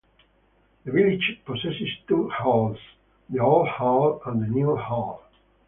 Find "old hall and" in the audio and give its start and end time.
3.37-4.49